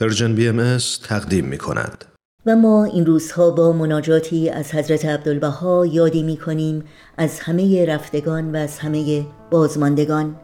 Persian 0.00 0.34
BMS 0.34 0.78
تقدیم 1.08 1.44
می 1.44 1.58
کند. 1.58 2.04
و 2.46 2.56
ما 2.56 2.84
این 2.84 3.06
روزها 3.06 3.50
با 3.50 3.72
مناجاتی 3.72 4.50
از 4.50 4.74
حضرت 4.74 5.04
عبدالبهاء 5.04 5.86
یادی 5.86 6.22
می 6.22 6.36
کنیم 6.36 6.84
از 7.16 7.40
همه 7.40 7.86
رفتگان 7.86 8.56
و 8.56 8.58
از 8.58 8.78
همه 8.78 9.26
بازماندگان 9.50 10.36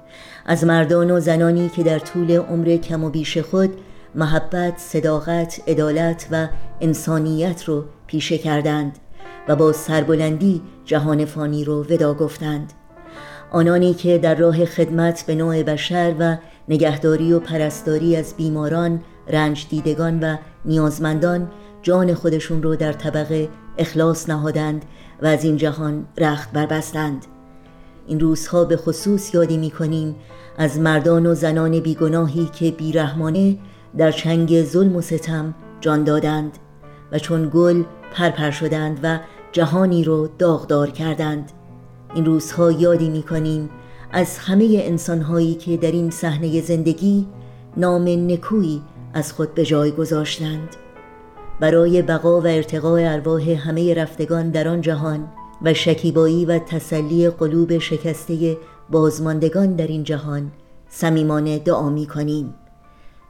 از 0.46 0.64
مردان 0.64 1.10
و 1.10 1.20
زنانی 1.20 1.68
که 1.68 1.82
در 1.82 1.98
طول 1.98 2.30
عمر 2.30 2.76
کم 2.76 3.04
و 3.04 3.10
بیش 3.10 3.38
خود 3.38 3.70
محبت، 4.14 4.78
صداقت، 4.78 5.60
عدالت 5.66 6.26
و 6.30 6.48
انسانیت 6.80 7.64
رو 7.64 7.84
پیشه 8.06 8.38
کردند 8.38 8.98
و 9.48 9.56
با 9.56 9.72
سربلندی 9.72 10.62
جهان 10.84 11.24
فانی 11.24 11.64
رو 11.64 11.84
وداع 11.84 12.14
گفتند 12.14 12.72
آنانی 13.50 13.94
که 13.94 14.18
در 14.18 14.34
راه 14.34 14.64
خدمت 14.64 15.24
به 15.26 15.34
نوع 15.34 15.62
بشر 15.62 16.14
و 16.18 16.36
نگهداری 16.68 17.32
و 17.32 17.40
پرستاری 17.40 18.16
از 18.16 18.34
بیماران، 18.36 19.00
رنج 19.28 19.66
دیدگان 19.70 20.20
و 20.20 20.36
نیازمندان 20.64 21.50
جان 21.82 22.14
خودشون 22.14 22.62
رو 22.62 22.76
در 22.76 22.92
طبق 22.92 23.48
اخلاص 23.78 24.28
نهادند 24.28 24.84
و 25.22 25.26
از 25.26 25.44
این 25.44 25.56
جهان 25.56 26.06
رخت 26.18 26.52
بربستند 26.52 27.26
این 28.06 28.20
روزها 28.20 28.64
به 28.64 28.76
خصوص 28.76 29.34
یادی 29.34 29.56
می 29.56 29.70
کنیم 29.70 30.14
از 30.58 30.78
مردان 30.78 31.26
و 31.26 31.34
زنان 31.34 31.80
بیگناهی 31.80 32.50
که 32.52 32.70
بیرحمانه 32.70 33.58
در 33.98 34.12
چنگ 34.12 34.62
ظلم 34.62 34.96
و 34.96 35.00
ستم 35.00 35.54
جان 35.80 36.04
دادند 36.04 36.58
و 37.12 37.18
چون 37.18 37.50
گل 37.54 37.82
پرپر 38.12 38.50
شدند 38.50 39.00
و 39.02 39.18
جهانی 39.52 40.04
رو 40.04 40.28
داغدار 40.38 40.90
کردند. 40.90 41.52
این 42.14 42.24
روزها 42.24 42.72
یادی 42.72 43.08
می 43.08 43.22
کنیم 43.22 43.70
از 44.12 44.38
همه 44.38 44.80
انسانهایی 44.82 45.54
که 45.54 45.76
در 45.76 45.92
این 45.92 46.10
صحنه 46.10 46.60
زندگی 46.60 47.26
نام 47.76 48.08
نکویی 48.08 48.82
از 49.14 49.32
خود 49.32 49.54
به 49.54 49.64
جای 49.64 49.90
گذاشتند. 49.90 50.76
برای 51.60 52.02
بقا 52.02 52.40
و 52.40 52.46
ارتقاء 52.46 53.12
ارواح 53.12 53.50
همه 53.50 53.94
رفتگان 53.94 54.50
در 54.50 54.68
آن 54.68 54.80
جهان 54.80 55.28
و 55.62 55.74
شکیبایی 55.74 56.44
و 56.44 56.58
تسلی 56.58 57.30
قلوب 57.30 57.78
شکسته 57.78 58.56
بازماندگان 58.90 59.76
در 59.76 59.86
این 59.86 60.04
جهان 60.04 60.52
صمیمانه 60.88 61.58
دعا 61.58 61.88
می 61.90 62.06
کنیم. 62.06 62.54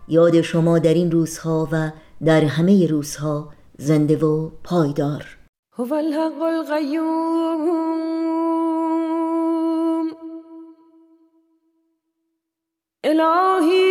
یاد 0.09 0.41
شما 0.41 0.79
در 0.79 0.95
این 0.95 1.11
روزها 1.11 1.69
و 1.73 1.91
در 2.25 2.45
همه 2.45 2.87
روزها 2.87 3.49
زنده 3.79 4.17
و 4.17 4.51
پایدار. 4.65 5.39
هو 5.73 5.95
الحق 5.95 6.43
القیوم. 6.43 7.95
الهی 13.05 13.84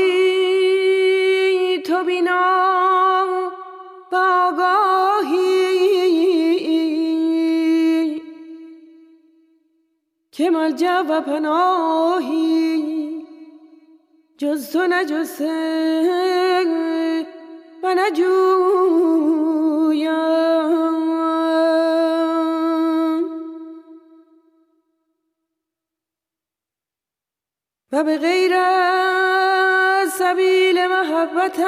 بینا 2.13 3.51
باگاهی 4.11 5.53
که 10.31 10.49
ملجا 10.49 11.05
و 11.09 11.21
پناهی. 11.21 12.73
جز 14.37 14.71
تو 14.71 14.87
نجسه 14.87 15.53
و 17.83 17.95
نجویم. 17.95 19.33
و 27.91 28.03
به 28.03 28.17
غیر 28.17 28.53
سبیل 30.07 30.62
محبتت 30.87 31.63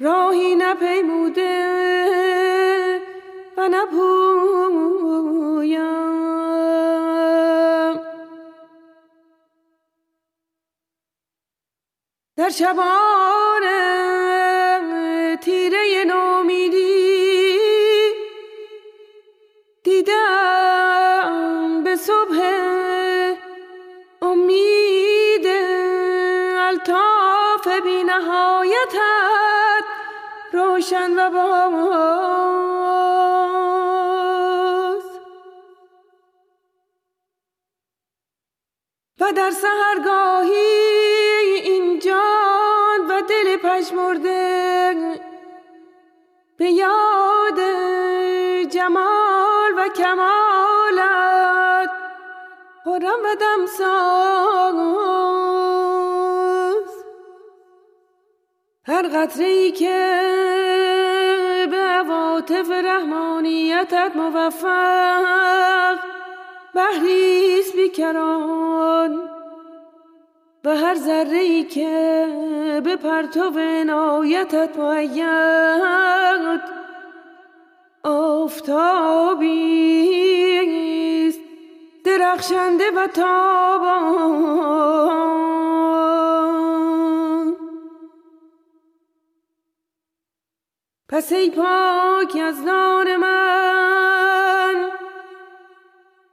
راهی 0.00 0.54
نپیموده 0.54 1.80
و 3.56 3.68
نپویم. 3.68 4.70
در 12.36 12.50
شبان 12.50 13.62
الطاف 26.80 27.68
بی 27.84 28.04
نهایتت 28.04 29.84
روشن 30.52 31.18
و 31.18 31.30
باز. 31.30 31.40
و 39.20 39.32
در 39.32 39.50
سهرگاهی 39.50 40.54
این 41.64 41.98
جان 41.98 43.06
و 43.08 43.20
دل 43.20 43.56
پشمرده 43.56 45.20
به 46.58 46.70
یاد 46.70 47.60
جمال 48.68 49.72
و 49.76 49.88
کمالت 49.88 51.90
خورم 52.84 53.20
و 53.24 53.34
دمساز. 53.40 55.69
هر 58.90 59.08
قطره 59.08 59.46
ای 59.46 59.70
که 59.70 60.26
به 61.70 61.76
عواطف 61.76 62.70
رحمانیتت 62.70 64.12
موفق 64.16 65.98
بحریست 66.74 67.76
بیکران. 67.76 69.20
و 70.64 70.76
هر 70.76 70.94
ذره 70.94 71.38
ای 71.38 71.64
که 71.64 72.26
به 72.84 72.96
پرتو 72.96 73.58
عنایتت 73.58 74.78
مؤید 74.78 76.60
آفتابی 78.04 79.50
درخشنده 82.04 82.90
و 82.90 83.06
تابان. 83.06 84.70
پس 91.12 91.32
ای 91.32 91.50
پاک 91.50 92.36
از 92.42 92.64
نان 92.64 93.16
من. 93.16 94.90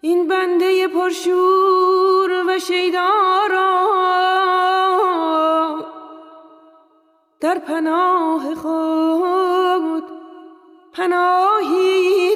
این 0.02 0.28
بنده 0.28 0.88
پرشور 0.88 2.46
و 2.48 2.60
شیدارا. 2.60 3.88
در 7.40 7.60
پناه 7.60 8.56
خود 8.56 10.04
پناهی 10.94 12.36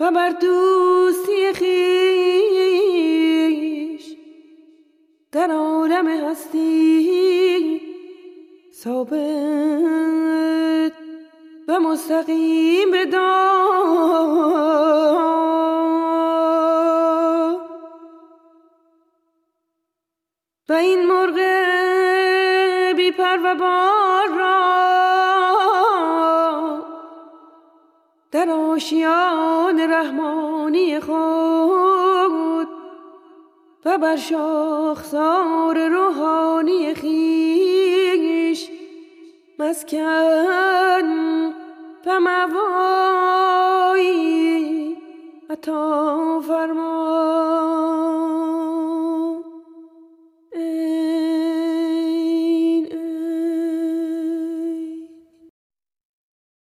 و 0.00 0.10
بر 0.10 0.30
دوستی 0.30 1.52
خیش 1.52 2.40
در 5.32 5.50
عالم 5.50 6.08
هستی. 6.08 6.99
ثابت 8.84 9.20
و 11.68 11.80
مستقیم 11.80 12.90
بدار 12.90 13.20
و 20.68 20.72
این 20.72 21.06
مرغ 21.06 21.34
بی 22.96 23.10
پر 23.10 23.38
و 23.44 23.54
بار 23.54 24.28
را 24.38 24.60
در 28.32 28.50
آشیان 28.50 29.80
رحمانی 29.80 31.00
خود 31.00 32.68
و 33.84 33.98
بر 33.98 34.16
شاخسار 34.16 35.88
روحانی 35.88 36.94
خیش 36.94 37.79
مسکن 39.70 41.08
و 42.06 42.20
موایی 42.20 43.36
عطا 45.50 46.40
فرما 46.40 47.69